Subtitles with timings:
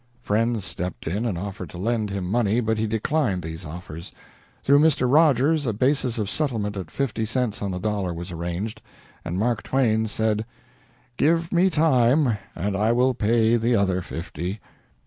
[0.23, 4.11] Friends stepped in and offered to lend him money, but he declined these offers.
[4.63, 5.05] Through Mr.
[5.07, 8.81] Rogers a basis of settlement at fifty cents on the dollar was arranged,
[9.23, 10.43] and Mark Twain said,
[11.17, 14.59] "Give me time, and I will pay the other fifty."